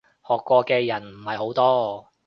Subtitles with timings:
[0.27, 2.07] 學過嘅人唔係好多